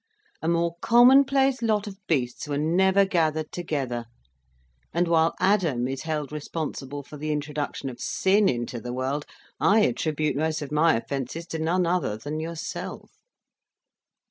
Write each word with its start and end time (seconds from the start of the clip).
A 0.41 0.47
more 0.47 0.77
commonplace 0.81 1.61
lot 1.61 1.85
of 1.85 1.95
beasts 2.07 2.47
were 2.47 2.57
never 2.57 3.05
gathered 3.05 3.51
together, 3.51 4.05
and 4.91 5.07
while 5.07 5.35
Adam 5.39 5.87
is 5.87 6.01
held 6.01 6.31
responsible 6.31 7.03
for 7.03 7.17
the 7.17 7.31
introduction 7.31 7.87
of 7.87 7.99
sin 8.01 8.49
into 8.49 8.81
the 8.81 8.93
world, 8.93 9.27
I 9.59 9.81
attribute 9.81 10.35
most 10.35 10.63
of 10.63 10.71
my 10.71 10.95
offences 10.95 11.45
to 11.49 11.59
none 11.59 11.85
other 11.85 12.17
than 12.17 12.39
yourself." 12.39 13.11